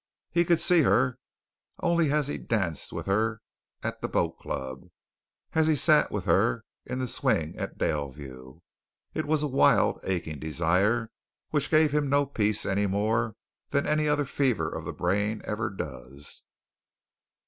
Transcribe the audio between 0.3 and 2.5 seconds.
He could see her only as he